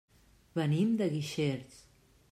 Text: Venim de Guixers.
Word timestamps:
Venim 0.59 0.95
de 1.03 1.11
Guixers. 1.13 1.81